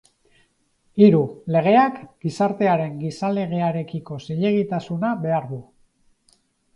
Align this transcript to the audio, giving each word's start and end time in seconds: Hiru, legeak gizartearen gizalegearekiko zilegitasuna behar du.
Hiru, 1.01 1.17
legeak 1.55 1.99
gizartearen 2.25 2.95
gizalegearekiko 3.01 4.17
zilegitasuna 4.29 5.13
behar 5.27 5.47
du. 5.53 5.61